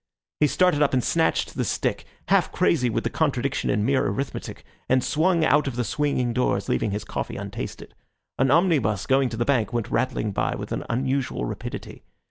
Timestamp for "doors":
6.33-6.67